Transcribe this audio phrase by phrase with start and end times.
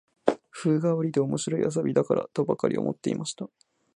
[0.49, 3.47] 風変わりで面白い遊びだから、とばかり思っていました